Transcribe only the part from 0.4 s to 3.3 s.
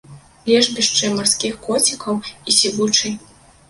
Лежбішчы марскіх коцікаў і сівучай.